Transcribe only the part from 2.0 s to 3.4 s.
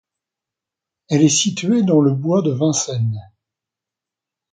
le bois de Vincennes.